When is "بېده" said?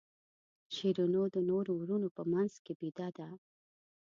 2.79-3.07